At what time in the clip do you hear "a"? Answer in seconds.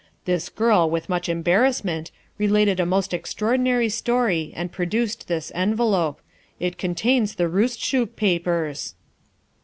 2.79-2.87